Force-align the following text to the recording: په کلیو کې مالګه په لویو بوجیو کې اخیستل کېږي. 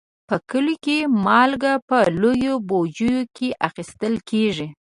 په 0.27 0.35
کلیو 0.49 0.81
کې 0.85 0.97
مالګه 1.25 1.73
په 1.89 1.97
لویو 2.21 2.55
بوجیو 2.69 3.17
کې 3.35 3.47
اخیستل 3.67 4.13
کېږي. 4.29 4.67